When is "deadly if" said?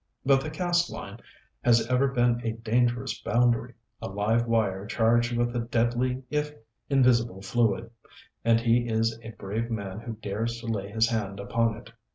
5.59-6.53